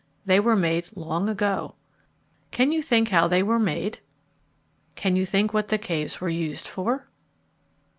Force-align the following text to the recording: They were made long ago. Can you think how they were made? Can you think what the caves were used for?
They 0.25 0.39
were 0.39 0.55
made 0.55 0.89
long 0.95 1.29
ago. 1.29 1.75
Can 2.49 2.71
you 2.71 2.81
think 2.81 3.09
how 3.09 3.27
they 3.27 3.43
were 3.43 3.59
made? 3.59 3.99
Can 4.95 5.15
you 5.15 5.27
think 5.27 5.53
what 5.53 5.67
the 5.67 5.77
caves 5.77 6.19
were 6.19 6.27
used 6.27 6.67
for? 6.67 7.07